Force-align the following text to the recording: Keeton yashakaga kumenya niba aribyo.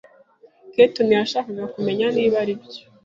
Keeton 0.73 1.09
yashakaga 1.17 1.63
kumenya 1.73 2.05
niba 2.15 2.35
aribyo. 2.43 2.81